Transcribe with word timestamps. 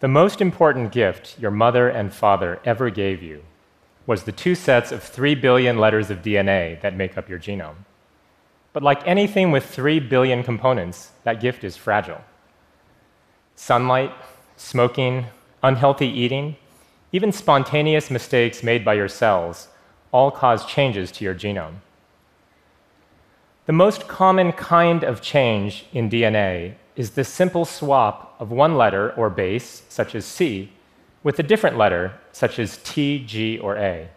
The 0.00 0.08
most 0.08 0.42
important 0.42 0.92
gift 0.92 1.38
your 1.38 1.50
mother 1.50 1.88
and 1.88 2.12
father 2.12 2.60
ever 2.66 2.90
gave 2.90 3.22
you 3.22 3.44
was 4.06 4.24
the 4.24 4.32
two 4.32 4.54
sets 4.54 4.92
of 4.92 5.02
3 5.02 5.34
billion 5.34 5.78
letters 5.78 6.10
of 6.10 6.22
DNA 6.22 6.80
that 6.82 6.94
make 6.94 7.16
up 7.16 7.28
your 7.28 7.38
genome. 7.38 7.84
But 8.74 8.82
like 8.82 9.06
anything 9.06 9.50
with 9.50 9.64
3 9.64 10.00
billion 10.00 10.42
components, 10.42 11.12
that 11.24 11.40
gift 11.40 11.64
is 11.64 11.78
fragile. 11.78 12.20
Sunlight, 13.54 14.12
smoking, 14.56 15.26
unhealthy 15.62 16.08
eating, 16.08 16.56
even 17.10 17.32
spontaneous 17.32 18.10
mistakes 18.10 18.62
made 18.62 18.84
by 18.84 18.92
your 18.92 19.08
cells 19.08 19.68
all 20.12 20.30
cause 20.30 20.66
changes 20.66 21.10
to 21.12 21.24
your 21.24 21.34
genome. 21.34 21.76
The 23.64 23.72
most 23.72 24.08
common 24.08 24.52
kind 24.52 25.02
of 25.02 25.22
change 25.22 25.86
in 25.92 26.10
DNA 26.10 26.74
is 26.96 27.10
the 27.10 27.24
simple 27.24 27.64
swap 27.64 28.34
of 28.40 28.50
one 28.50 28.76
letter 28.76 29.12
or 29.12 29.30
base, 29.30 29.82
such 29.88 30.14
as 30.14 30.24
C, 30.24 30.72
with 31.22 31.38
a 31.38 31.42
different 31.42 31.76
letter, 31.76 32.14
such 32.32 32.58
as 32.58 32.78
T, 32.78 33.22
G, 33.24 33.58
or 33.58 33.76
A. 33.76 34.08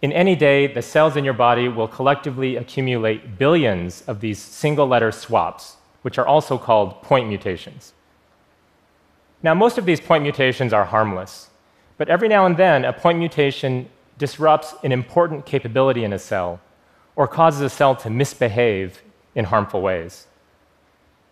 In 0.00 0.12
any 0.12 0.34
day, 0.34 0.66
the 0.66 0.80
cells 0.80 1.16
in 1.16 1.24
your 1.24 1.34
body 1.34 1.68
will 1.68 1.88
collectively 1.88 2.56
accumulate 2.56 3.36
billions 3.36 4.02
of 4.06 4.20
these 4.20 4.38
single 4.38 4.86
letter 4.86 5.12
swaps, 5.12 5.76
which 6.02 6.18
are 6.18 6.26
also 6.26 6.56
called 6.56 7.02
point 7.02 7.28
mutations. 7.28 7.92
Now, 9.42 9.54
most 9.54 9.76
of 9.76 9.84
these 9.84 10.00
point 10.00 10.22
mutations 10.22 10.72
are 10.72 10.84
harmless, 10.84 11.50
but 11.98 12.08
every 12.08 12.28
now 12.28 12.46
and 12.46 12.56
then, 12.56 12.84
a 12.84 12.92
point 12.92 13.18
mutation 13.18 13.88
disrupts 14.16 14.74
an 14.84 14.92
important 14.92 15.46
capability 15.46 16.04
in 16.04 16.12
a 16.12 16.18
cell 16.18 16.60
or 17.16 17.26
causes 17.26 17.60
a 17.60 17.70
cell 17.70 17.96
to 17.96 18.08
misbehave 18.08 19.02
in 19.34 19.46
harmful 19.46 19.82
ways. 19.82 20.26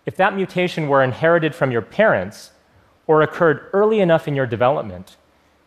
If 0.08 0.16
that 0.16 0.34
mutation 0.34 0.88
were 0.88 1.02
inherited 1.04 1.54
from 1.54 1.70
your 1.70 1.82
parents 1.82 2.52
or 3.06 3.20
occurred 3.20 3.68
early 3.74 4.00
enough 4.00 4.26
in 4.26 4.34
your 4.34 4.46
development, 4.46 5.18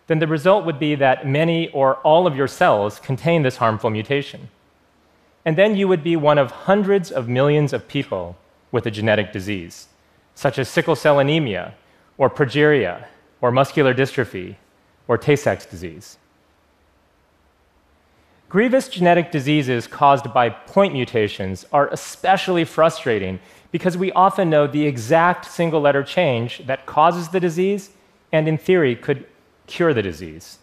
then 0.08 0.18
the 0.18 0.26
result 0.26 0.66
would 0.66 0.80
be 0.80 0.96
that 0.96 1.28
many 1.28 1.70
or 1.70 1.98
all 1.98 2.26
of 2.26 2.36
your 2.36 2.48
cells 2.48 3.00
contain 3.00 3.44
this 3.44 3.58
harmful 3.58 3.92
mutation. 3.92 4.50
And 5.46 5.56
then 5.56 5.76
you 5.76 5.88
would 5.88 6.04
be 6.04 6.16
one 6.16 6.40
of 6.40 6.50
hundreds 6.50 7.12
of 7.12 7.30
millions 7.30 7.72
of 7.72 7.88
people 7.88 8.36
with 8.72 8.88
a 8.88 8.90
genetic 8.90 9.32
disease, 9.32 9.90
such 10.34 10.58
as 10.58 10.68
sickle 10.68 10.96
cell 10.96 11.20
anemia, 11.20 11.76
or 12.18 12.28
progeria, 12.28 13.06
or 13.42 13.52
muscular 13.52 13.94
dystrophy, 13.94 14.56
or 15.08 15.20
Tay 15.20 15.36
Sachs 15.36 15.68
disease. 15.68 16.18
Grievous 18.52 18.90
genetic 18.90 19.32
diseases 19.32 19.88
caused 19.88 20.34
by 20.34 20.50
point 20.50 20.92
mutations 20.92 21.66
are 21.72 21.88
especially 21.88 22.66
frustrating 22.66 23.40
because 23.72 23.96
we 23.96 24.12
often 24.12 24.50
know 24.50 24.68
the 24.68 24.86
exact 24.86 25.46
single 25.46 25.80
letter 25.80 26.04
change 26.04 26.62
that 26.68 26.86
causes 26.86 27.30
the 27.30 27.40
disease 27.40 27.92
and, 28.34 28.50
in 28.50 28.58
theory, 28.58 28.94
could 28.94 29.26
cure 29.68 29.94
the 29.94 30.02
disease. 30.02 30.60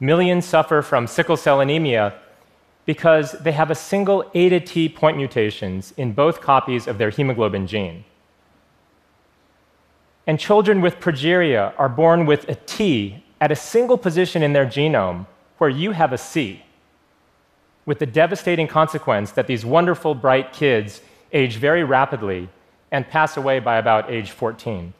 Millions 0.00 0.46
suffer 0.46 0.80
from 0.80 1.06
sickle 1.06 1.36
cell 1.36 1.60
anemia 1.60 2.14
because 2.86 3.32
they 3.32 3.52
have 3.52 3.70
a 3.70 3.74
single 3.74 4.30
A 4.32 4.48
to 4.48 4.58
T 4.58 4.88
point 4.88 5.18
mutations 5.18 5.92
in 5.98 6.14
both 6.14 6.40
copies 6.40 6.86
of 6.86 6.96
their 6.96 7.10
hemoglobin 7.10 7.66
gene. 7.66 8.06
And 10.26 10.40
children 10.40 10.80
with 10.80 10.98
progeria 10.98 11.74
are 11.76 11.90
born 11.90 12.24
with 12.24 12.48
a 12.48 12.54
T 12.54 13.22
at 13.38 13.52
a 13.52 13.56
single 13.56 13.98
position 13.98 14.42
in 14.42 14.54
their 14.54 14.64
genome 14.64 15.26
where 15.58 15.68
you 15.68 15.90
have 15.90 16.14
a 16.14 16.18
C 16.18 16.62
with 17.86 18.00
the 18.00 18.06
devastating 18.06 18.66
consequence 18.66 19.30
that 19.30 19.46
these 19.46 19.64
wonderful, 19.64 20.14
bright 20.14 20.52
kids 20.52 21.00
age 21.32 21.56
very 21.56 21.84
rapidly 21.84 22.48
and 22.90 23.08
pass 23.08 23.36
away 23.36 23.60
by 23.60 23.76
about 23.76 24.10
age 24.10 24.30
14. 24.32 24.92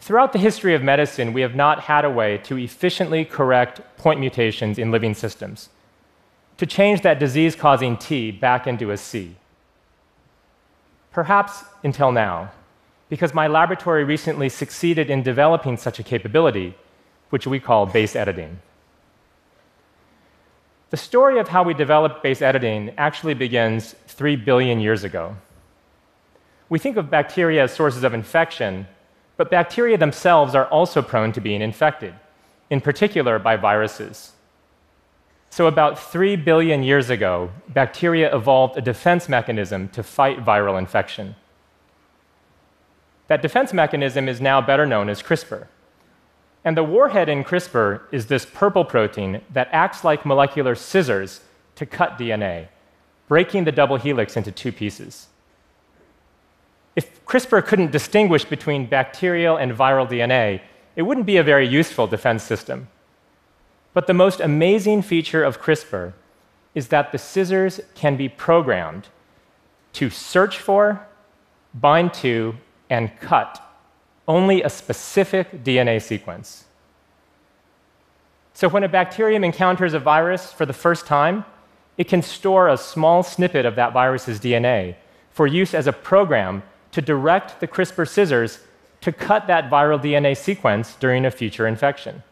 Throughout 0.00 0.32
the 0.32 0.38
history 0.38 0.74
of 0.74 0.82
medicine, 0.82 1.32
we 1.32 1.40
have 1.40 1.56
not 1.56 1.80
had 1.80 2.04
a 2.04 2.10
way 2.10 2.38
to 2.44 2.58
efficiently 2.58 3.24
correct 3.24 3.80
point 3.96 4.20
mutations 4.20 4.78
in 4.78 4.92
living 4.92 5.14
systems, 5.14 5.70
to 6.58 6.66
change 6.66 7.02
that 7.02 7.18
disease 7.18 7.56
causing 7.56 7.96
T 7.96 8.30
back 8.30 8.66
into 8.66 8.90
a 8.90 8.96
C. 8.96 9.34
Perhaps 11.10 11.64
until 11.82 12.12
now, 12.12 12.52
because 13.08 13.32
my 13.32 13.46
laboratory 13.46 14.04
recently 14.04 14.48
succeeded 14.48 15.10
in 15.10 15.22
developing 15.22 15.76
such 15.76 15.98
a 15.98 16.02
capability, 16.02 16.74
which 17.30 17.46
we 17.46 17.58
call 17.58 17.86
base 17.86 18.14
editing. 18.14 18.60
The 20.90 20.96
story 20.96 21.40
of 21.40 21.48
how 21.48 21.64
we 21.64 21.74
developed 21.74 22.22
base 22.22 22.40
editing 22.40 22.92
actually 22.96 23.34
begins 23.34 23.96
3 24.06 24.36
billion 24.36 24.78
years 24.78 25.02
ago. 25.02 25.36
We 26.68 26.78
think 26.78 26.96
of 26.96 27.10
bacteria 27.10 27.64
as 27.64 27.72
sources 27.72 28.04
of 28.04 28.14
infection, 28.14 28.86
but 29.36 29.50
bacteria 29.50 29.98
themselves 29.98 30.54
are 30.54 30.66
also 30.66 31.02
prone 31.02 31.32
to 31.32 31.40
being 31.40 31.60
infected, 31.60 32.14
in 32.70 32.80
particular 32.80 33.38
by 33.38 33.56
viruses. 33.56 34.32
So, 35.50 35.66
about 35.66 35.98
3 35.98 36.36
billion 36.36 36.82
years 36.82 37.10
ago, 37.10 37.50
bacteria 37.68 38.34
evolved 38.34 38.76
a 38.76 38.82
defense 38.82 39.28
mechanism 39.28 39.88
to 39.90 40.02
fight 40.02 40.44
viral 40.44 40.78
infection. 40.78 41.34
That 43.28 43.42
defense 43.42 43.72
mechanism 43.72 44.28
is 44.28 44.40
now 44.40 44.60
better 44.60 44.86
known 44.86 45.08
as 45.08 45.22
CRISPR. 45.22 45.66
And 46.66 46.76
the 46.76 46.82
warhead 46.82 47.28
in 47.28 47.44
CRISPR 47.44 48.00
is 48.10 48.26
this 48.26 48.44
purple 48.44 48.84
protein 48.84 49.40
that 49.52 49.68
acts 49.70 50.02
like 50.02 50.26
molecular 50.26 50.74
scissors 50.74 51.40
to 51.76 51.86
cut 51.86 52.18
DNA, 52.18 52.66
breaking 53.28 53.62
the 53.62 53.70
double 53.70 53.98
helix 53.98 54.36
into 54.36 54.50
two 54.50 54.72
pieces. 54.72 55.28
If 56.96 57.24
CRISPR 57.24 57.64
couldn't 57.64 57.92
distinguish 57.92 58.44
between 58.44 58.86
bacterial 58.86 59.56
and 59.56 59.70
viral 59.70 60.10
DNA, 60.10 60.60
it 60.96 61.02
wouldn't 61.02 61.24
be 61.26 61.36
a 61.36 61.44
very 61.44 61.68
useful 61.68 62.08
defense 62.08 62.42
system. 62.42 62.88
But 63.94 64.08
the 64.08 64.14
most 64.14 64.40
amazing 64.40 65.02
feature 65.02 65.44
of 65.44 65.62
CRISPR 65.62 66.14
is 66.74 66.88
that 66.88 67.12
the 67.12 67.18
scissors 67.18 67.80
can 67.94 68.16
be 68.16 68.28
programmed 68.28 69.06
to 69.92 70.10
search 70.10 70.58
for, 70.58 71.06
bind 71.74 72.12
to, 72.14 72.56
and 72.90 73.16
cut 73.20 73.65
only 74.28 74.62
a 74.62 74.70
specific 74.70 75.64
DNA 75.64 76.02
sequence. 76.02 76.64
So 78.54 78.68
when 78.68 78.84
a 78.84 78.88
bacterium 78.88 79.44
encounters 79.44 79.94
a 79.94 79.98
virus 79.98 80.52
for 80.52 80.64
the 80.64 80.72
first 80.72 81.06
time, 81.06 81.44
it 81.98 82.08
can 82.08 82.22
store 82.22 82.68
a 82.68 82.76
small 82.76 83.22
snippet 83.22 83.66
of 83.66 83.76
that 83.76 83.92
virus's 83.92 84.40
DNA 84.40 84.96
for 85.30 85.46
use 85.46 85.74
as 85.74 85.86
a 85.86 85.92
program 85.92 86.62
to 86.92 87.02
direct 87.02 87.60
the 87.60 87.68
CRISPR 87.68 88.08
scissors 88.08 88.60
to 89.02 89.12
cut 89.12 89.46
that 89.46 89.70
viral 89.70 90.00
DNA 90.00 90.36
sequence 90.36 90.94
during 90.94 91.26
a 91.26 91.30
future 91.30 91.66
infection. 91.66 92.22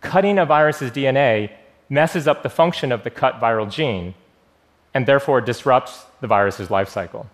Cutting 0.00 0.38
a 0.38 0.46
virus's 0.46 0.90
DNA 0.90 1.50
messes 1.88 2.28
up 2.28 2.42
the 2.42 2.50
function 2.50 2.92
of 2.92 3.02
the 3.02 3.10
cut 3.10 3.40
viral 3.40 3.70
gene 3.70 4.14
and 4.92 5.06
therefore 5.06 5.40
disrupts 5.40 6.04
the 6.20 6.26
virus's 6.26 6.70
life 6.70 6.88
cycle. 6.88 7.26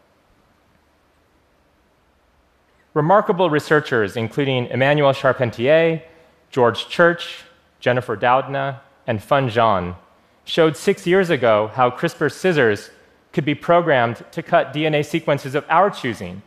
Remarkable 2.94 3.48
researchers, 3.48 4.16
including 4.16 4.66
Emmanuel 4.66 5.14
Charpentier, 5.14 6.02
George 6.50 6.88
Church, 6.88 7.44
Jennifer 7.80 8.16
Doudna, 8.16 8.80
and 9.06 9.22
Feng 9.22 9.48
Zhang, 9.48 9.96
showed 10.44 10.76
six 10.76 11.06
years 11.06 11.30
ago 11.30 11.70
how 11.74 11.90
CRISPR 11.90 12.30
scissors 12.30 12.90
could 13.32 13.44
be 13.44 13.54
programmed 13.54 14.24
to 14.32 14.42
cut 14.42 14.74
DNA 14.74 15.04
sequences 15.04 15.54
of 15.54 15.64
our 15.70 15.88
choosing, 15.90 16.42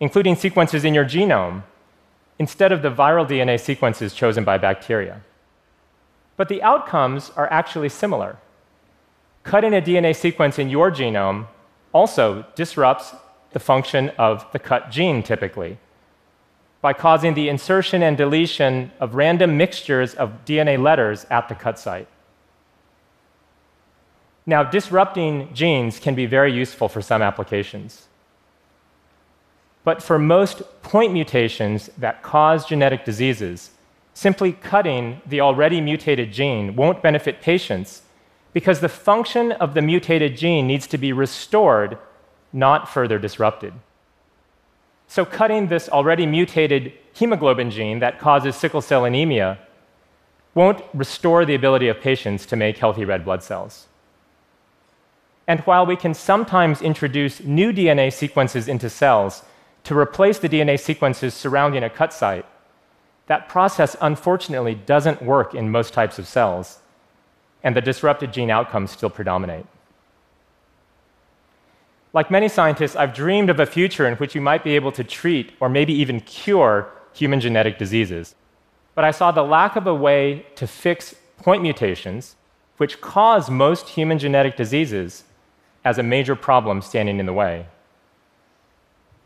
including 0.00 0.34
sequences 0.34 0.84
in 0.84 0.92
your 0.92 1.04
genome, 1.04 1.62
instead 2.38 2.72
of 2.72 2.82
the 2.82 2.90
viral 2.90 3.26
DNA 3.26 3.58
sequences 3.58 4.12
chosen 4.12 4.44
by 4.44 4.58
bacteria. 4.58 5.22
But 6.36 6.48
the 6.48 6.62
outcomes 6.62 7.30
are 7.36 7.50
actually 7.50 7.88
similar. 7.88 8.36
Cutting 9.44 9.72
a 9.72 9.80
DNA 9.80 10.14
sequence 10.14 10.58
in 10.58 10.68
your 10.68 10.90
genome 10.90 11.46
also 11.92 12.44
disrupts 12.56 13.14
the 13.52 13.60
function 13.60 14.10
of 14.18 14.46
the 14.52 14.58
cut 14.58 14.90
gene 14.90 15.22
typically 15.22 15.78
by 16.80 16.92
causing 16.92 17.34
the 17.34 17.48
insertion 17.48 18.02
and 18.02 18.16
deletion 18.16 18.92
of 19.00 19.14
random 19.14 19.56
mixtures 19.56 20.14
of 20.14 20.44
DNA 20.44 20.80
letters 20.80 21.26
at 21.30 21.48
the 21.48 21.54
cut 21.54 21.78
site. 21.78 22.06
Now, 24.46 24.62
disrupting 24.62 25.52
genes 25.52 25.98
can 25.98 26.14
be 26.14 26.26
very 26.26 26.52
useful 26.52 26.88
for 26.88 27.02
some 27.02 27.22
applications. 27.22 28.06
But 29.82 30.02
for 30.02 30.18
most 30.18 30.62
point 30.82 31.12
mutations 31.12 31.90
that 31.98 32.22
cause 32.22 32.66
genetic 32.66 33.04
diseases, 33.04 33.70
simply 34.14 34.52
cutting 34.52 35.20
the 35.26 35.40
already 35.40 35.80
mutated 35.80 36.32
gene 36.32 36.76
won't 36.76 37.02
benefit 37.02 37.40
patients 37.40 38.02
because 38.52 38.80
the 38.80 38.88
function 38.88 39.52
of 39.52 39.74
the 39.74 39.82
mutated 39.82 40.36
gene 40.36 40.66
needs 40.66 40.86
to 40.86 40.98
be 40.98 41.12
restored 41.12 41.98
not 42.52 42.88
further 42.88 43.18
disrupted. 43.18 43.72
So, 45.08 45.24
cutting 45.24 45.68
this 45.68 45.88
already 45.88 46.26
mutated 46.26 46.92
hemoglobin 47.12 47.70
gene 47.70 48.00
that 48.00 48.18
causes 48.18 48.56
sickle 48.56 48.82
cell 48.82 49.04
anemia 49.04 49.58
won't 50.54 50.82
restore 50.94 51.44
the 51.44 51.54
ability 51.54 51.88
of 51.88 52.00
patients 52.00 52.46
to 52.46 52.56
make 52.56 52.78
healthy 52.78 53.04
red 53.04 53.24
blood 53.24 53.42
cells. 53.42 53.86
And 55.46 55.60
while 55.60 55.86
we 55.86 55.96
can 55.96 56.14
sometimes 56.14 56.82
introduce 56.82 57.40
new 57.40 57.72
DNA 57.72 58.12
sequences 58.12 58.66
into 58.66 58.90
cells 58.90 59.42
to 59.84 59.96
replace 59.96 60.38
the 60.38 60.48
DNA 60.48 60.80
sequences 60.80 61.34
surrounding 61.34 61.84
a 61.84 61.90
cut 61.90 62.12
site, 62.12 62.46
that 63.26 63.48
process 63.48 63.96
unfortunately 64.00 64.74
doesn't 64.74 65.22
work 65.22 65.54
in 65.54 65.70
most 65.70 65.92
types 65.92 66.18
of 66.18 66.26
cells, 66.26 66.78
and 67.62 67.76
the 67.76 67.80
disrupted 67.80 68.32
gene 68.32 68.50
outcomes 68.50 68.90
still 68.90 69.10
predominate. 69.10 69.66
Like 72.16 72.30
many 72.30 72.48
scientists, 72.48 72.96
I've 72.96 73.12
dreamed 73.12 73.50
of 73.50 73.60
a 73.60 73.66
future 73.66 74.06
in 74.06 74.14
which 74.14 74.32
we 74.34 74.40
might 74.40 74.64
be 74.64 74.74
able 74.74 74.90
to 74.92 75.04
treat 75.04 75.52
or 75.60 75.68
maybe 75.68 75.92
even 75.92 76.20
cure 76.20 76.90
human 77.12 77.40
genetic 77.40 77.76
diseases. 77.76 78.34
But 78.94 79.04
I 79.04 79.10
saw 79.10 79.32
the 79.32 79.42
lack 79.42 79.76
of 79.76 79.86
a 79.86 79.94
way 79.94 80.46
to 80.54 80.66
fix 80.66 81.14
point 81.36 81.60
mutations, 81.60 82.36
which 82.78 83.02
cause 83.02 83.50
most 83.50 83.90
human 83.90 84.18
genetic 84.18 84.56
diseases, 84.56 85.24
as 85.84 85.98
a 85.98 86.02
major 86.02 86.34
problem 86.34 86.80
standing 86.80 87.20
in 87.20 87.26
the 87.26 87.34
way. 87.34 87.66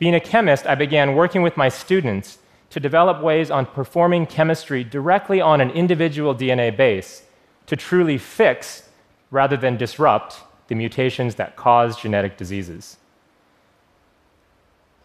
Being 0.00 0.16
a 0.16 0.26
chemist, 0.32 0.66
I 0.66 0.74
began 0.74 1.14
working 1.14 1.42
with 1.42 1.56
my 1.56 1.68
students 1.68 2.38
to 2.70 2.80
develop 2.80 3.22
ways 3.22 3.52
on 3.52 3.66
performing 3.66 4.26
chemistry 4.26 4.82
directly 4.82 5.40
on 5.40 5.60
an 5.60 5.70
individual 5.70 6.34
DNA 6.34 6.76
base 6.76 7.22
to 7.66 7.76
truly 7.76 8.18
fix 8.18 8.88
rather 9.30 9.56
than 9.56 9.76
disrupt 9.76 10.40
the 10.70 10.76
mutations 10.76 11.34
that 11.34 11.56
cause 11.56 12.00
genetic 12.00 12.36
diseases. 12.36 12.96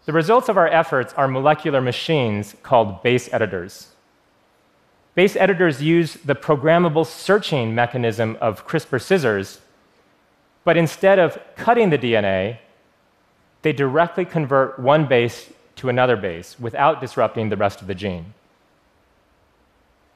The 0.04 0.12
results 0.12 0.48
of 0.48 0.56
our 0.56 0.68
efforts 0.68 1.12
are 1.14 1.26
molecular 1.26 1.80
machines 1.80 2.54
called 2.62 3.02
base 3.02 3.28
editors. 3.32 3.88
Base 5.16 5.34
editors 5.34 5.82
use 5.82 6.14
the 6.14 6.36
programmable 6.36 7.04
searching 7.04 7.74
mechanism 7.74 8.38
of 8.40 8.64
CRISPR 8.64 9.02
scissors, 9.02 9.60
but 10.62 10.76
instead 10.76 11.18
of 11.18 11.36
cutting 11.56 11.90
the 11.90 11.98
DNA, 11.98 12.58
they 13.62 13.72
directly 13.72 14.24
convert 14.24 14.78
one 14.78 15.06
base 15.06 15.50
to 15.74 15.88
another 15.88 16.16
base 16.16 16.60
without 16.60 17.00
disrupting 17.00 17.48
the 17.48 17.56
rest 17.56 17.80
of 17.80 17.88
the 17.88 17.94
gene. 17.94 18.34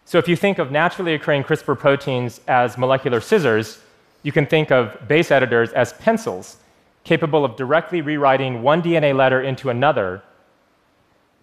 So, 0.05 0.19
if 0.19 0.29
you 0.29 0.37
think 0.37 0.61
of 0.61 0.71
naturally 0.71 1.15
occurring 1.15 1.43
CRISPR 1.43 1.77
proteins 1.77 2.41
as 2.47 2.79
molecular 2.79 3.21
scissors, 3.21 3.81
you 4.23 4.33
can 4.33 4.47
think 4.47 4.71
of 4.71 5.09
base 5.09 5.31
editors 5.31 5.73
as 5.73 5.93
pencils, 5.95 6.57
capable 7.05 7.45
of 7.45 7.57
directly 7.57 8.01
rewriting 8.03 8.63
one 8.63 8.83
DNA 8.83 9.17
letter 9.17 9.41
into 9.41 9.71
another 9.71 10.23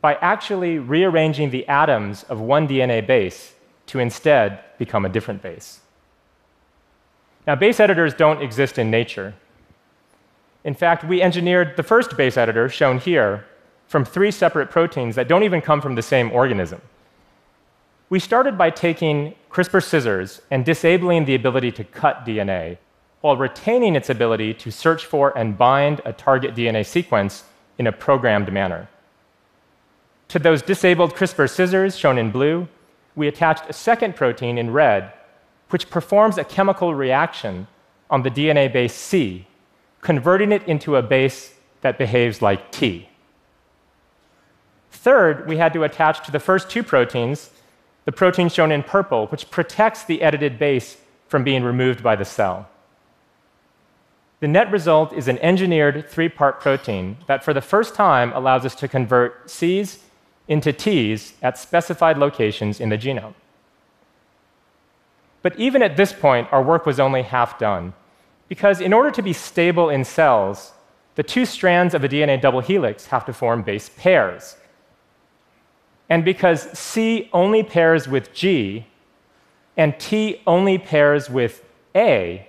by 0.02 0.16
actually 0.16 0.78
rearranging 0.78 1.50
the 1.50 1.68
atoms 1.68 2.24
of 2.24 2.40
one 2.40 2.68
DNA 2.68 3.06
base 3.06 3.56
to 3.88 4.00
instead 4.00 4.60
become 4.78 5.06
a 5.06 5.10
different 5.10 5.42
base. 5.42 5.80
Now, 7.48 7.56
base 7.56 7.80
editors 7.80 8.14
don't 8.14 8.42
exist 8.42 8.78
in 8.78 8.92
nature. 8.92 9.34
In 10.64 10.76
fact, 10.76 11.04
we 11.04 11.22
engineered 11.22 11.78
the 11.78 11.84
first 11.84 12.18
base 12.18 12.38
editor, 12.38 12.70
shown 12.70 13.00
here, 13.00 13.46
from 13.88 14.04
three 14.04 14.32
separate 14.32 14.70
proteins 14.70 15.16
that 15.16 15.28
don't 15.28 15.44
even 15.44 15.62
come 15.62 15.82
from 15.82 15.96
the 15.96 16.02
same 16.02 16.32
organism. 16.32 16.82
We 18.10 18.20
started 18.20 18.58
by 18.58 18.70
taking 18.70 19.36
CRISPR 19.50 19.84
scissors 19.84 20.42
and 20.50 20.64
disabling 20.64 21.26
the 21.26 21.36
ability 21.36 21.74
to 21.74 21.84
cut 21.84 22.26
DNA 22.26 22.78
while 23.20 23.36
retaining 23.36 23.96
its 23.96 24.10
ability 24.10 24.54
to 24.54 24.72
search 24.72 25.06
for 25.06 25.38
and 25.38 25.58
bind 25.58 26.02
a 26.06 26.14
target 26.14 26.56
DNA 26.56 26.86
sequence 26.86 27.44
in 27.78 27.86
a 27.86 27.92
programmed 27.92 28.52
manner. 28.54 28.88
To 30.30 30.40
those 30.40 30.62
disabled 30.62 31.16
CRISPR 31.16 31.50
scissors, 31.50 31.98
shown 31.98 32.18
in 32.18 32.32
blue, 32.32 32.70
we 33.16 33.28
attached 33.28 33.70
a 33.70 33.74
second 33.74 34.16
protein 34.16 34.58
in 34.58 34.72
red, 34.72 35.12
which 35.70 35.90
performs 35.90 36.38
a 36.38 36.46
chemical 36.46 36.96
reaction 36.96 37.68
on 38.10 38.24
the 38.24 38.32
DNA 38.32 38.72
base 38.72 38.94
C, 38.94 39.48
converting 40.00 40.54
it 40.54 40.64
into 40.64 40.96
a 40.96 41.02
base 41.02 41.56
that 41.82 41.98
behaves 41.98 42.42
like 42.42 42.72
T. 42.72 43.10
Third, 44.92 45.46
we 45.48 45.58
had 45.58 45.74
to 45.74 45.84
attach 45.84 46.26
to 46.26 46.32
the 46.32 46.40
first 46.40 46.70
two 46.70 46.84
proteins 46.84 47.52
the 48.08 48.12
protein 48.14 48.48
shown 48.48 48.72
in 48.72 48.84
purple, 48.84 49.28
which 49.28 49.52
protects 49.52 50.06
the 50.06 50.22
edited 50.22 50.58
base 50.58 50.96
from 51.28 51.44
being 51.44 51.62
removed 51.62 52.02
by 52.02 52.16
the 52.16 52.24
cell. 52.24 52.66
The 54.40 54.48
net 54.48 54.72
result 54.72 55.12
is 55.12 55.28
an 55.28 55.38
engineered 55.40 56.10
three 56.10 56.30
part 56.30 56.62
protein 56.62 57.18
that, 57.28 57.44
for 57.44 57.54
the 57.54 57.60
first 57.60 57.96
time, 57.96 58.32
allows 58.32 58.66
us 58.66 58.76
to 58.76 58.88
convert 58.88 59.52
C's 59.52 60.00
into 60.48 60.72
T's 60.72 61.34
at 61.42 61.58
specified 61.58 62.18
locations 62.18 62.80
in 62.80 62.88
the 62.88 62.98
genome. 62.98 63.34
But 65.42 65.60
even 65.60 65.84
at 65.84 65.98
this 65.98 66.14
point, 66.14 66.48
our 66.54 66.64
work 66.64 66.86
was 66.86 67.02
only 67.02 67.24
half 67.24 67.60
done, 67.60 67.92
because 68.48 68.80
in 68.80 68.94
order 68.94 69.12
to 69.12 69.22
be 69.22 69.34
stable 69.34 69.90
in 69.90 70.06
cells, 70.06 70.72
the 71.16 71.24
two 71.24 71.46
strands 71.46 71.94
of 71.94 72.06
a 72.06 72.08
DNA 72.08 72.40
double 72.40 72.62
helix 72.62 73.08
have 73.08 73.26
to 73.26 73.34
form 73.34 73.64
base 73.64 73.90
pairs. 73.90 74.56
And 76.10 76.24
because 76.24 76.62
C 76.78 77.30
only 77.34 77.64
pairs 77.64 78.08
with 78.08 78.34
G 78.34 78.88
and 79.76 80.00
T 80.00 80.42
only 80.48 80.78
pairs 80.78 81.30
with 81.30 81.64
A, 81.96 82.48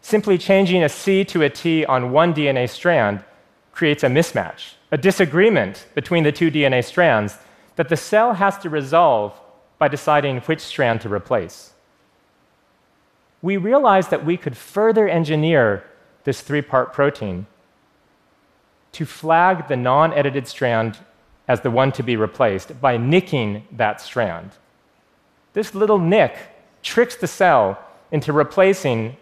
simply 0.00 0.38
changing 0.38 0.82
a 0.82 0.88
C 0.88 1.24
to 1.26 1.42
a 1.42 1.50
T 1.50 1.84
on 1.84 2.10
one 2.10 2.34
DNA 2.34 2.68
strand 2.68 3.24
creates 3.72 4.02
a 4.02 4.08
mismatch, 4.08 4.74
a 4.90 4.98
disagreement 4.98 5.86
between 5.94 6.24
the 6.24 6.32
two 6.32 6.50
DNA 6.50 6.84
strands 6.84 7.38
that 7.76 7.88
the 7.88 7.96
cell 7.96 8.34
has 8.34 8.58
to 8.58 8.68
resolve 8.68 9.38
by 9.78 9.88
deciding 9.88 10.40
which 10.40 10.60
strand 10.60 11.00
to 11.00 11.08
replace. 11.08 11.72
We 13.42 13.56
realized 13.56 14.10
that 14.10 14.24
we 14.24 14.36
could 14.36 14.56
further 14.56 15.08
engineer 15.08 15.84
this 16.24 16.40
three 16.42 16.62
part 16.62 16.92
protein 16.92 17.46
to 18.92 19.06
flag 19.06 19.68
the 19.68 19.76
non 19.76 20.12
edited 20.12 20.46
strand 20.46 20.98
as 21.50 21.62
the 21.62 21.70
one 21.70 21.90
to 21.90 22.04
be 22.04 22.14
replaced 22.14 22.80
by 22.80 22.96
nicking 22.96 23.64
that 23.72 24.00
strand. 24.00 24.52
This 25.52 25.74
little 25.74 25.98
nick 25.98 26.36
tricks 26.80 27.16
the 27.16 27.26
cell 27.26 27.76
into 28.12 28.32
replacing 28.32 29.16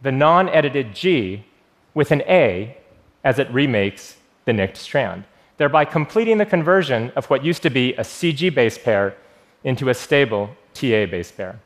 the 0.00 0.12
non 0.12 0.48
edited 0.48 0.94
G 0.94 1.44
with 1.92 2.12
an 2.12 2.22
A 2.28 2.78
as 3.24 3.40
it 3.40 3.50
remakes 3.50 4.16
the 4.44 4.52
nicked 4.52 4.76
strand, 4.76 5.24
thereby 5.56 5.84
completing 5.84 6.38
the 6.38 6.46
conversion 6.46 7.10
of 7.16 7.26
what 7.26 7.44
used 7.44 7.64
to 7.64 7.70
be 7.70 7.94
a 7.94 8.02
CG 8.02 8.54
base 8.54 8.78
pair 8.78 9.16
into 9.64 9.88
a 9.88 9.94
stable 9.94 10.56
TA 10.72 11.04
base 11.06 11.32
pair. 11.32 11.58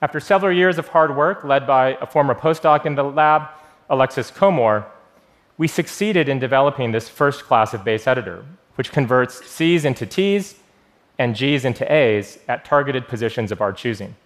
After 0.00 0.18
several 0.18 0.56
years 0.56 0.78
of 0.78 0.88
hard 0.88 1.14
work 1.14 1.44
led 1.44 1.66
by 1.66 1.98
a 2.00 2.06
former 2.06 2.34
postdoc 2.34 2.86
in 2.86 2.94
the 2.94 3.04
lab, 3.04 3.50
Alexis 3.90 4.30
Komor, 4.30 4.86
we 5.56 5.68
succeeded 5.68 6.28
in 6.28 6.38
developing 6.38 6.92
this 6.92 7.08
first 7.08 7.44
class 7.44 7.74
of 7.74 7.84
base 7.84 8.06
editor, 8.06 8.44
which 8.74 8.92
converts 8.92 9.44
C's 9.46 9.84
into 9.84 10.06
T's 10.06 10.56
and 11.18 11.36
G's 11.36 11.64
into 11.64 11.90
A's 11.92 12.38
at 12.48 12.64
targeted 12.64 13.06
positions 13.06 13.52
of 13.52 13.60
our 13.60 13.72
choosing. 13.72 14.16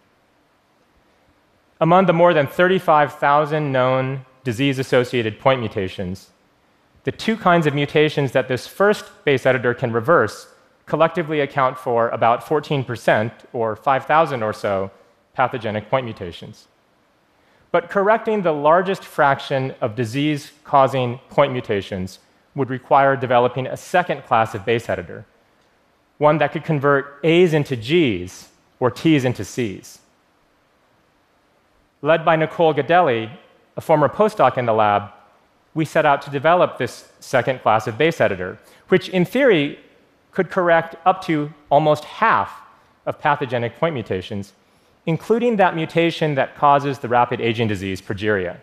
Among 1.81 2.07
the 2.07 2.13
more 2.13 2.33
than 2.33 2.47
35,000 2.47 3.71
known 3.71 4.25
disease 4.43 4.79
associated 4.79 5.39
point 5.39 5.61
mutations, 5.61 6.31
the 7.05 7.13
two 7.13 7.37
kinds 7.37 7.67
of 7.67 7.75
mutations 7.75 8.33
that 8.33 8.49
this 8.49 8.67
first 8.67 9.05
base 9.25 9.47
editor 9.47 9.75
can 9.75 9.93
reverse 9.93 10.49
collectively 10.87 11.41
account 11.41 11.79
for 11.79 12.09
about 12.09 12.45
14%, 12.45 13.31
or 13.53 13.77
5,000 13.77 14.43
or 14.43 14.53
so, 14.53 14.91
pathogenic 15.35 15.89
point 15.91 16.05
mutations. 16.05 16.67
But 17.71 17.91
correcting 17.91 18.43
the 18.43 18.53
largest 18.53 19.05
fraction 19.05 19.75
of 19.81 19.95
disease 19.95 20.53
causing 20.65 21.19
point 21.29 21.53
mutations 21.53 22.19
would 22.55 22.71
require 22.71 23.15
developing 23.15 23.67
a 23.67 23.77
second 23.77 24.25
class 24.25 24.55
of 24.55 24.65
base 24.65 24.89
editor, 24.89 25.27
one 26.17 26.39
that 26.39 26.53
could 26.53 26.65
convert 26.65 27.21
A's 27.23 27.53
into 27.53 27.77
G's 27.77 28.49
or 28.81 28.91
T's 28.91 29.25
into 29.25 29.45
C's. 29.45 30.01
Led 32.01 32.25
by 32.25 32.37
Nicole 32.37 32.75
Gaudelli, 32.75 33.31
a 33.77 33.81
former 33.81 34.09
postdoc 34.09 34.57
in 34.57 34.67
the 34.67 34.73
lab, 34.73 35.11
we 35.75 35.85
set 35.85 36.07
out 36.07 36.23
to 36.23 36.31
develop 36.31 36.79
this 36.79 37.09
second 37.21 37.61
class 37.61 37.87
of 37.87 37.99
base 37.99 38.21
editor, 38.21 38.59
which 38.89 39.09
in 39.11 39.25
theory 39.25 39.79
could 40.33 40.51
correct 40.51 40.97
up 41.05 41.23
to 41.25 41.53
almost 41.71 42.05
half 42.05 42.63
of 43.07 43.19
pathogenic 43.19 43.77
point 43.79 43.95
mutations 43.95 44.53
including 45.09 45.57
that 45.57 45.75
mutation 45.75 46.35
that 46.35 46.55
causes 46.55 46.99
the 46.99 47.09
rapid 47.09 47.41
aging 47.41 47.67
disease 47.67 47.99
progeria. 48.03 48.59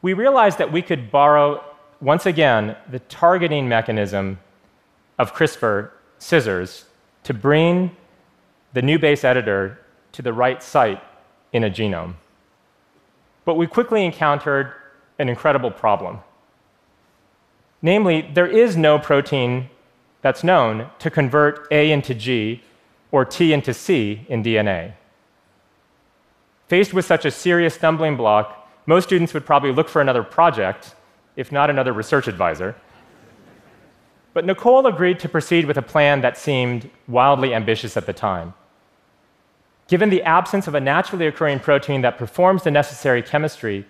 We 0.00 0.14
realized 0.14 0.56
that 0.56 0.72
we 0.72 0.80
could 0.80 1.10
borrow, 1.10 1.62
once 2.00 2.24
again, 2.24 2.76
the 2.90 3.00
targeting 3.00 3.68
mechanism 3.68 4.38
of 5.18 5.34
CRISPR 5.34 5.90
scissors 6.18 6.86
to 7.24 7.34
bring 7.34 7.94
the 8.72 8.80
new 8.80 8.98
base 8.98 9.22
editor 9.22 9.78
to 10.12 10.22
the 10.22 10.32
right 10.32 10.62
site 10.62 11.02
in 11.52 11.62
a 11.62 11.68
genome. 11.68 12.14
But 13.44 13.56
we 13.56 13.66
quickly 13.66 14.02
encountered 14.06 14.72
an 15.18 15.28
incredible 15.28 15.70
problem. 15.70 16.20
Namely, 17.82 18.30
there 18.32 18.46
is 18.46 18.78
no 18.78 18.98
protein 18.98 19.68
that's 20.22 20.42
known 20.42 20.88
to 21.00 21.10
convert 21.10 21.68
A 21.70 21.92
into 21.92 22.14
G 22.14 22.62
or 23.14 23.24
T 23.24 23.52
into 23.52 23.72
C 23.72 24.26
in 24.28 24.42
DNA. 24.42 24.92
Faced 26.66 26.92
with 26.92 27.04
such 27.04 27.24
a 27.24 27.30
serious 27.30 27.72
stumbling 27.74 28.16
block, 28.16 28.68
most 28.86 29.04
students 29.04 29.32
would 29.32 29.46
probably 29.46 29.70
look 29.70 29.88
for 29.88 30.00
another 30.00 30.24
project, 30.24 30.96
if 31.36 31.52
not 31.52 31.70
another 31.70 31.92
research 31.92 32.26
advisor. 32.26 32.74
But 34.32 34.44
Nicole 34.44 34.84
agreed 34.88 35.20
to 35.20 35.28
proceed 35.28 35.64
with 35.64 35.76
a 35.76 35.82
plan 35.92 36.22
that 36.22 36.36
seemed 36.36 36.90
wildly 37.06 37.54
ambitious 37.54 37.96
at 37.96 38.06
the 38.06 38.12
time. 38.12 38.52
Given 39.86 40.10
the 40.10 40.24
absence 40.24 40.66
of 40.66 40.74
a 40.74 40.80
naturally 40.80 41.28
occurring 41.28 41.60
protein 41.60 42.00
that 42.00 42.18
performs 42.18 42.64
the 42.64 42.72
necessary 42.72 43.22
chemistry, 43.22 43.86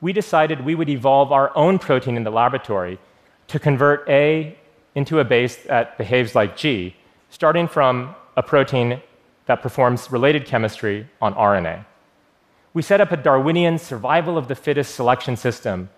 we 0.00 0.14
decided 0.14 0.64
we 0.64 0.74
would 0.74 0.88
evolve 0.88 1.30
our 1.30 1.54
own 1.54 1.78
protein 1.78 2.16
in 2.16 2.24
the 2.24 2.30
laboratory 2.30 2.98
to 3.48 3.58
convert 3.58 4.08
A 4.08 4.56
into 4.94 5.20
a 5.20 5.24
base 5.24 5.56
that 5.64 5.98
behaves 5.98 6.34
like 6.34 6.56
G, 6.56 6.96
starting 7.28 7.68
from 7.68 8.14
a 8.36 8.42
protein 8.42 9.00
that 9.46 9.62
performs 9.62 10.10
related 10.10 10.46
chemistry 10.46 11.08
on 11.20 11.34
RNA. 11.34 11.84
We 12.74 12.82
set 12.82 13.00
up 13.00 13.12
a 13.12 13.16
Darwinian 13.16 13.78
survival 13.78 14.38
of 14.38 14.48
the 14.48 14.54
fittest 14.54 14.94
selection 14.94 15.36
system 15.36 15.90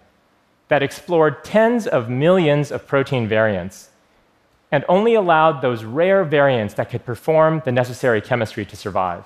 that 0.68 0.82
explored 0.82 1.44
tens 1.44 1.86
of 1.86 2.08
millions 2.08 2.72
of 2.72 2.86
protein 2.86 3.28
variants 3.28 3.90
and 4.72 4.84
only 4.88 5.14
allowed 5.14 5.60
those 5.60 5.84
rare 5.84 6.24
variants 6.24 6.74
that 6.74 6.90
could 6.90 7.04
perform 7.04 7.62
the 7.64 7.70
necessary 7.70 8.20
chemistry 8.20 8.64
to 8.64 8.76
survive. 8.76 9.24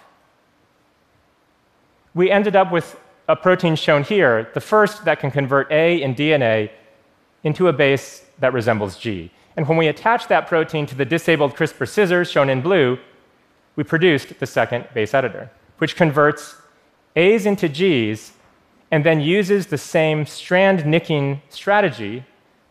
We 2.12 2.30
ended 2.30 2.54
up 2.54 2.70
with 2.70 3.00
a 3.28 3.36
protein 3.36 3.76
shown 3.76 4.02
here, 4.02 4.50
the 4.52 4.60
first 4.60 5.04
that 5.04 5.20
can 5.20 5.30
convert 5.30 5.70
A 5.70 6.02
in 6.02 6.14
DNA 6.14 6.70
into 7.44 7.68
a 7.68 7.72
base 7.72 8.26
that 8.40 8.52
resembles 8.52 8.98
G. 8.98 9.30
And 9.58 9.66
when 9.66 9.76
we 9.76 9.88
attach 9.88 10.28
that 10.28 10.46
protein 10.46 10.86
to 10.86 10.94
the 10.94 11.04
disabled 11.04 11.56
CRISPR 11.56 11.88
scissors 11.88 12.30
shown 12.30 12.48
in 12.48 12.62
blue, 12.62 12.96
we 13.74 13.82
produced 13.82 14.38
the 14.38 14.46
second 14.46 14.86
base 14.94 15.14
editor, 15.14 15.50
which 15.78 15.96
converts 15.96 16.54
A's 17.16 17.44
into 17.44 17.68
G's 17.68 18.34
and 18.92 19.04
then 19.04 19.20
uses 19.20 19.66
the 19.66 19.76
same 19.76 20.26
strand 20.26 20.86
nicking 20.86 21.42
strategy 21.48 22.24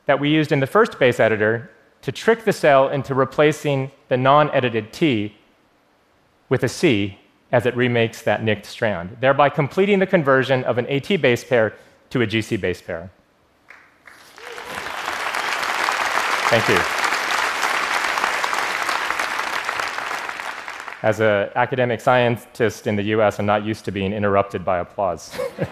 that 0.06 0.18
we 0.18 0.30
used 0.30 0.54
in 0.54 0.62
the 0.62 0.66
first 0.66 0.98
base 0.98 1.20
editor 1.20 1.70
to 2.04 2.14
trick 2.14 2.46
the 2.46 2.54
cell 2.54 2.88
into 2.88 3.14
replacing 3.14 3.92
the 4.08 4.16
non 4.16 4.50
edited 4.52 4.94
T 4.94 5.36
with 6.48 6.64
a 6.64 6.70
C 6.70 7.20
as 7.52 7.66
it 7.66 7.76
remakes 7.76 8.22
that 8.22 8.44
nicked 8.44 8.66
strand, 8.66 9.18
thereby 9.20 9.50
completing 9.50 10.00
the 10.00 10.08
conversion 10.08 10.64
of 10.64 10.78
an 10.78 10.88
AT 10.88 11.22
base 11.22 11.44
pair 11.44 11.76
to 12.12 12.22
a 12.22 12.26
GC 12.26 12.62
base 12.62 12.82
pair. 12.82 13.12
Thank 16.50 16.70
you. 16.70 16.80
As 21.04 21.20
an 21.20 21.50
academic 21.56 22.00
scientist 22.00 22.88
in 22.88 22.96
the 22.96 23.04
US, 23.16 23.38
I'm 23.38 23.46
not 23.46 23.66
used 23.66 23.84
to 23.84 23.92
being 23.92 24.14
interrupted 24.14 24.64
by 24.64 24.80
applause. 24.80 25.38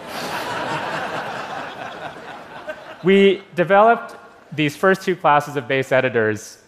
we 3.02 3.42
developed 3.54 4.16
these 4.52 4.76
first 4.76 5.00
two 5.00 5.16
classes 5.16 5.56
of 5.56 5.66
base 5.66 5.92
editors 5.92 6.58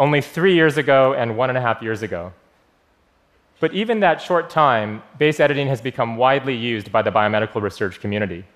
only 0.00 0.22
three 0.22 0.54
years 0.54 0.78
ago 0.78 1.12
and 1.12 1.36
one 1.36 1.50
and 1.50 1.58
a 1.58 1.60
half 1.60 1.82
years 1.82 2.00
ago. 2.00 2.32
But 3.60 3.74
even 3.74 4.00
that 4.00 4.22
short 4.22 4.48
time, 4.48 5.02
base 5.18 5.38
editing 5.38 5.66
has 5.68 5.82
become 5.82 6.16
widely 6.16 6.56
used 6.56 6.90
by 6.90 7.02
the 7.02 7.10
biomedical 7.10 7.60
research 7.60 8.00
community. 8.00 8.46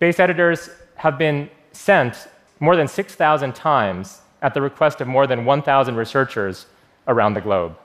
Base 0.00 0.20
editors 0.20 0.68
have 0.96 1.16
been 1.16 1.48
sent 1.72 2.28
more 2.60 2.76
than 2.76 2.88
6,000 2.88 3.54
times 3.54 4.22
at 4.42 4.54
the 4.54 4.62
request 4.62 5.00
of 5.00 5.08
more 5.08 5.26
than 5.26 5.44
1,000 5.44 5.96
researchers 5.96 6.66
around 7.06 7.34
the 7.34 7.40
globe. 7.40 7.76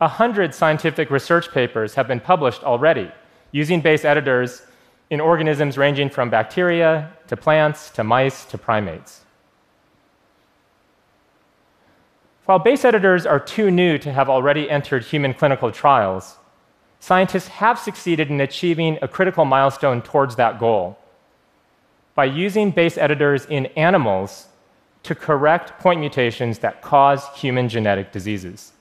A 0.00 0.08
hundred 0.08 0.54
scientific 0.54 1.10
research 1.10 1.50
papers 1.52 1.94
have 1.94 2.08
been 2.08 2.20
published 2.20 2.62
already 2.62 3.10
using 3.52 3.80
base 3.80 4.04
editors 4.04 4.62
in 5.10 5.20
organisms 5.20 5.78
ranging 5.78 6.10
from 6.10 6.30
bacteria 6.30 7.12
to 7.28 7.36
plants 7.36 7.90
to 7.90 8.02
mice 8.02 8.44
to 8.46 8.58
primates. 8.58 9.24
While 12.46 12.58
base 12.58 12.84
editors 12.84 13.24
are 13.24 13.40
too 13.40 13.70
new 13.70 13.96
to 13.98 14.12
have 14.12 14.28
already 14.28 14.68
entered 14.68 15.04
human 15.04 15.32
clinical 15.32 15.70
trials, 15.70 16.36
scientists 17.00 17.48
have 17.48 17.78
succeeded 17.78 18.28
in 18.28 18.40
achieving 18.40 18.98
a 19.00 19.08
critical 19.08 19.44
milestone 19.44 20.02
towards 20.02 20.36
that 20.36 20.58
goal 20.58 20.98
by 22.14 22.24
using 22.24 22.70
base 22.70 22.96
editors 22.96 23.46
in 23.46 23.66
animals 23.76 24.46
to 25.02 25.14
correct 25.14 25.78
point 25.80 26.00
mutations 26.00 26.58
that 26.60 26.80
cause 26.80 27.28
human 27.36 27.68
genetic 27.68 28.12
diseases. 28.12 28.72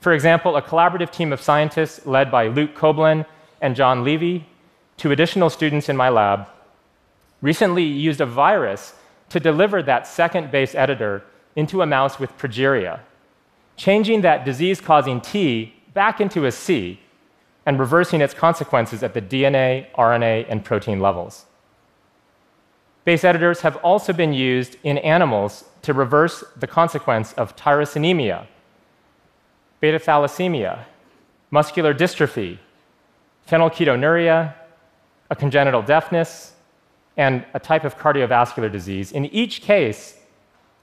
For 0.00 0.12
example, 0.12 0.56
a 0.56 0.62
collaborative 0.62 1.10
team 1.10 1.32
of 1.32 1.40
scientists 1.40 2.06
led 2.06 2.30
by 2.30 2.48
Luke 2.48 2.74
Koblin 2.74 3.26
and 3.60 3.76
John 3.76 4.04
Levy, 4.04 4.46
two 4.96 5.10
additional 5.10 5.50
students 5.50 5.88
in 5.88 5.96
my 5.96 6.08
lab, 6.08 6.48
recently 7.42 7.84
used 7.84 8.20
a 8.20 8.26
virus 8.26 8.94
to 9.28 9.40
deliver 9.40 9.82
that 9.82 10.06
second 10.06 10.50
base 10.50 10.74
editor 10.74 11.24
into 11.56 11.82
a 11.82 11.86
mouse 11.86 12.18
with 12.18 12.36
progeria, 12.38 13.00
changing 13.76 14.20
that 14.22 14.44
disease 14.44 14.80
causing 14.80 15.20
T 15.20 15.74
back 15.94 16.20
into 16.20 16.46
a 16.46 16.52
C 16.52 17.00
and 17.66 17.78
reversing 17.78 18.20
its 18.20 18.34
consequences 18.34 19.02
at 19.02 19.14
the 19.14 19.20
DNA, 19.20 19.90
RNA, 19.92 20.46
and 20.48 20.64
protein 20.64 21.00
levels. 21.00 21.46
Base 23.10 23.24
editors 23.24 23.62
have 23.62 23.74
also 23.78 24.12
been 24.12 24.32
used 24.32 24.76
in 24.84 24.96
animals 24.98 25.64
to 25.82 25.92
reverse 25.92 26.44
the 26.56 26.68
consequence 26.68 27.32
of 27.32 27.56
tyrosinemia, 27.56 28.46
beta 29.80 29.98
thalassemia, 29.98 30.84
muscular 31.50 31.92
dystrophy, 31.92 32.58
phenylketonuria, 33.48 34.54
a 35.28 35.34
congenital 35.34 35.82
deafness, 35.82 36.52
and 37.16 37.44
a 37.52 37.58
type 37.58 37.82
of 37.82 37.98
cardiovascular 37.98 38.70
disease. 38.70 39.10
In 39.10 39.26
each 39.26 39.60
case, 39.60 40.16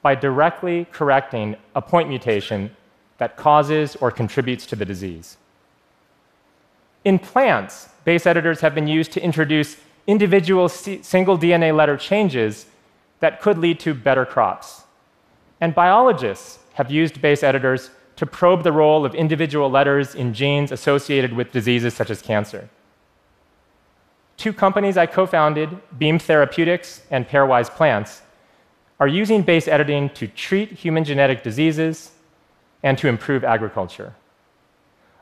by 0.02 0.14
directly 0.14 0.86
correcting 0.92 1.56
a 1.76 1.82
point 1.82 2.10
mutation 2.10 2.76
that 3.20 3.38
causes 3.38 3.96
or 4.02 4.12
contributes 4.12 4.66
to 4.66 4.76
the 4.76 4.84
disease. 4.84 5.38
In 7.06 7.20
plants, 7.20 7.88
base 8.04 8.26
editors 8.26 8.60
have 8.60 8.76
been 8.76 8.86
used 8.86 9.14
to 9.14 9.24
introduce 9.24 9.78
individual 10.08 10.70
single 10.70 11.38
DNA 11.38 11.76
letter 11.76 11.98
changes 11.98 12.66
that 13.20 13.42
could 13.42 13.58
lead 13.58 13.80
to 13.82 13.94
better 13.94 14.26
crops. 14.26 14.84
And 15.60 15.76
biologists 15.76 16.60
have 16.74 16.90
used 16.90 17.22
base 17.22 17.44
editors 17.44 17.92
to 18.16 18.26
probe 18.26 18.64
the 18.64 18.72
role 18.72 19.06
of 19.06 19.14
individual 19.14 19.70
letters 19.70 20.16
in 20.16 20.34
genes 20.34 20.72
associated 20.72 21.34
with 21.34 21.52
diseases 21.52 21.94
such 21.94 22.10
as 22.10 22.22
cancer. 22.22 22.70
Two 24.38 24.54
companies 24.54 24.98
I 24.98 25.08
co 25.08 25.26
founded, 25.26 25.70
Beam 25.98 26.20
Therapeutics 26.20 27.02
and 27.10 27.28
Pairwise 27.28 27.70
Plants, 27.70 28.22
are 29.00 29.08
using 29.08 29.42
base 29.42 29.68
editing 29.68 30.10
to 30.12 30.28
treat 30.28 30.72
human 30.72 31.04
genetic 31.04 31.44
diseases 31.44 32.12
and 32.84 32.98
to 32.98 33.08
improve 33.08 33.44
agriculture. 33.44 34.14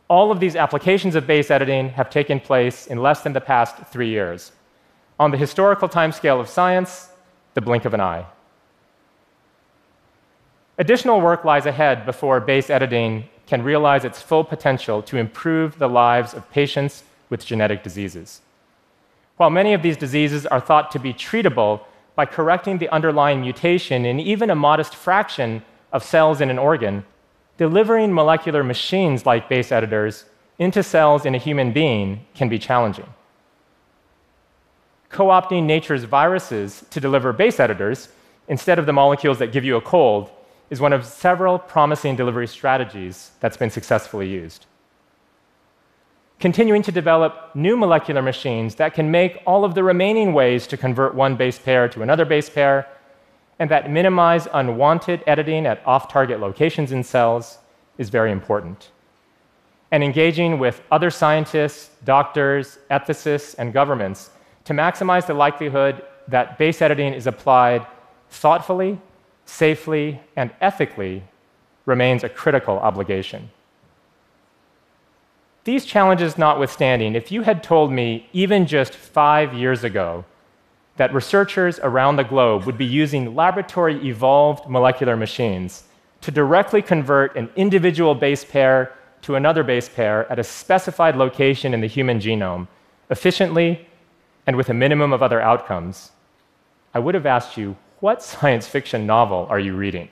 All 0.08 0.32
of 0.32 0.40
these 0.40 0.56
applications 0.56 1.16
of 1.16 1.26
base 1.26 1.50
editing 1.50 1.90
have 1.90 2.10
taken 2.10 2.40
place 2.40 2.88
in 2.88 3.02
less 3.02 3.22
than 3.22 3.34
the 3.34 3.42
past 3.42 3.78
three 3.88 4.10
years. 4.10 4.52
On 5.20 5.32
the 5.32 5.38
historical 5.38 5.88
timescale 5.88 6.40
of 6.40 6.50
science, 6.50 7.10
the 7.54 7.62
blink 7.62 7.86
of 7.86 7.94
an 7.94 8.02
eye. 8.02 8.26
Additional 10.78 11.22
work 11.22 11.46
lies 11.46 11.66
ahead 11.66 12.06
before 12.06 12.42
base 12.42 12.70
editing 12.70 13.30
can 13.48 13.64
realize 13.64 14.04
its 14.04 14.22
full 14.22 14.44
potential 14.44 15.02
to 15.04 15.18
improve 15.18 15.78
the 15.78 15.88
lives 15.88 16.34
of 16.34 16.50
patients 16.52 17.04
with 17.30 17.46
genetic 17.46 17.82
diseases. 17.82 18.42
While 19.38 19.50
many 19.50 19.74
of 19.74 19.82
these 19.82 19.96
diseases 19.96 20.46
are 20.46 20.60
thought 20.60 20.92
to 20.92 21.00
be 21.00 21.14
treatable 21.14 21.82
by 22.16 22.26
correcting 22.26 22.78
the 22.78 22.90
underlying 22.90 23.40
mutation 23.40 24.06
in 24.06 24.20
even 24.20 24.50
a 24.50 24.56
modest 24.56 24.96
fraction 24.96 25.64
of 25.94 26.04
cells 26.04 26.42
in 26.42 26.50
an 26.50 26.60
organ, 26.60 27.06
delivering 27.58 28.14
molecular 28.14 28.64
machines 28.64 29.26
like 29.26 29.48
base 29.48 29.72
editors 29.72 30.26
into 30.60 30.84
cells 30.84 31.26
in 31.26 31.36
a 31.36 31.38
human 31.38 31.72
being 31.72 32.26
can 32.34 32.50
be 32.50 32.60
challenging 32.60 33.08
co 35.10 35.28
opting 35.28 35.64
nature's 35.64 36.04
viruses 36.04 36.86
to 36.90 37.00
deliver 37.00 37.34
base 37.34 37.60
editors 37.60 38.10
instead 38.48 38.80
of 38.80 38.86
the 38.86 38.94
molecules 38.94 39.40
that 39.40 39.52
give 39.52 39.64
you 39.64 39.76
a 39.76 39.82
cold 39.82 40.30
is 40.70 40.82
one 40.82 40.94
of 40.94 41.06
several 41.06 41.60
promising 41.60 42.16
delivery 42.16 42.48
strategies 42.48 43.32
that's 43.40 43.58
been 43.58 43.70
successfully 43.70 44.28
used. 44.28 44.66
Continuing 46.40 46.82
to 46.82 46.92
develop 46.92 47.56
new 47.56 47.78
molecular 47.78 48.22
machines 48.22 48.76
that 48.76 48.94
can 48.94 49.10
make 49.10 49.42
all 49.46 49.64
of 49.64 49.74
the 49.74 49.84
remaining 49.84 50.34
ways 50.34 50.68
to 50.68 50.78
convert 50.78 51.16
one 51.16 51.36
base 51.36 51.58
pair 51.58 51.88
to 51.88 52.02
another 52.02 52.26
base 52.26 52.50
pair, 52.50 52.88
and 53.58 53.70
that 53.72 53.90
minimize 53.90 54.48
unwanted 54.54 55.24
editing 55.28 55.66
at 55.66 55.82
off 55.86 56.12
target 56.12 56.40
locations 56.40 56.92
in 56.92 57.04
cells 57.04 57.60
is 57.98 58.10
very 58.10 58.32
important. 58.32 58.90
And 59.92 60.04
engaging 60.04 60.60
with 60.60 60.82
other 60.92 61.10
scientists, 61.10 61.92
doctors, 62.04 62.80
ethicists, 62.92 63.56
and 63.58 63.72
governments 63.72 64.30
to 64.66 64.74
maximize 64.74 65.26
the 65.26 65.34
likelihood 65.34 66.04
that 66.28 66.58
base 66.58 66.82
editing 66.82 67.14
is 67.14 67.28
applied 67.28 67.86
thoughtfully, 68.30 69.00
safely, 69.46 70.20
and 70.36 70.52
ethically 70.60 71.24
remains 71.86 72.24
a 72.24 72.30
critical 72.30 72.78
obligation. 72.80 73.50
these 75.66 75.84
challenges 75.84 76.38
notwithstanding, 76.38 77.16
if 77.16 77.32
you 77.32 77.42
had 77.42 77.64
told 77.64 77.92
me 77.92 78.30
even 78.34 78.68
just 78.68 78.94
five 78.94 79.52
years 79.52 79.84
ago 79.84 80.24
that 80.98 81.14
researchers 81.14 81.80
around 81.80 82.16
the 82.16 82.24
globe 82.24 82.66
would 82.66 82.78
be 82.78 82.86
using 82.86 83.36
laboratory 83.36 83.96
evolved 84.08 84.70
molecular 84.70 85.18
machines 85.18 85.84
to 86.22 86.30
directly 86.32 86.82
convert 86.82 87.36
an 87.36 87.50
individual 87.56 88.14
base 88.16 88.46
pair 88.46 88.94
to 89.24 89.36
another 89.36 89.64
base 89.64 89.90
pair 89.90 90.32
at 90.32 90.40
a 90.40 90.44
specified 90.44 91.16
location 91.16 91.74
in 91.74 91.82
the 91.82 91.88
human 91.88 92.20
genome 92.20 92.68
efficiently 93.10 93.88
and 94.48 94.56
with 94.56 94.70
a 94.70 94.74
minimum 94.74 95.14
of 95.14 95.24
other 95.24 95.42
outcomes, 95.42 96.12
I 96.94 97.00
would 97.00 97.16
have 97.16 97.26
asked 97.26 97.58
you, 97.58 97.76
what 98.00 98.24
science 98.32 98.68
fiction 98.68 99.06
novel 99.06 99.48
are 99.50 99.60
you 99.60 99.76
reading? 99.76 100.10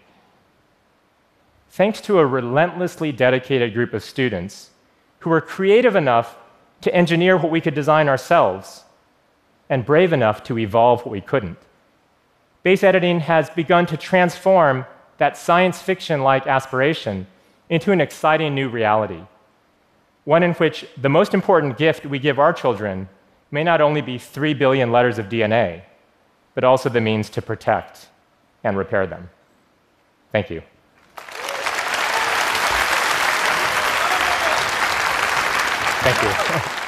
Thanks 1.70 2.02
to 2.02 2.20
a 2.20 2.26
relentlessly 2.26 3.12
dedicated 3.12 3.74
group 3.74 3.94
of 3.94 4.04
students 4.04 4.70
who 5.20 5.30
were 5.30 5.42
creative 5.42 5.96
enough 5.96 6.38
to 6.82 6.94
engineer 6.94 7.38
what 7.38 7.52
we 7.52 7.62
could 7.62 7.74
design 7.74 8.08
ourselves 8.08 8.84
and 9.70 9.86
brave 9.86 10.14
enough 10.14 10.44
to 10.44 10.60
evolve 10.60 11.00
what 11.00 11.12
we 11.12 11.22
couldn't. 11.22 11.58
Base 12.62 12.84
editing 12.84 13.22
has 13.22 13.50
begun 13.50 13.86
to 13.88 13.98
transform 13.98 14.86
that 15.18 15.38
science 15.38 15.82
fiction 15.82 16.22
like 16.22 16.46
aspiration 16.46 17.26
into 17.70 17.92
an 17.92 18.02
exciting 18.02 18.54
new 18.54 18.70
reality, 18.70 19.22
one 20.26 20.44
in 20.44 20.54
which 20.54 20.86
the 20.98 21.10
most 21.10 21.34
important 21.34 21.78
gift 21.78 22.06
we 22.06 22.20
give 22.20 22.38
our 22.38 22.54
children 22.54 23.10
may 23.54 23.64
not 23.64 23.82
only 23.82 24.02
be 24.02 24.18
3 24.18 24.56
billion 24.56 24.92
letters 24.92 25.20
of 25.20 25.28
DNA, 25.28 25.84
but 26.56 26.64
also 26.64 26.90
the 26.90 27.00
means 27.00 27.30
to 27.30 27.40
protect 27.40 28.10
and 28.64 28.76
repair 28.76 29.06
them. 29.06 29.30
Thank 30.32 30.50
you. 30.50 30.64
Thank 36.02 36.24
you. 36.24 36.80